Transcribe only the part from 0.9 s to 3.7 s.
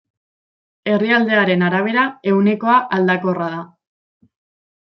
Herrialdearen arabera ehunekoa aldakorra da.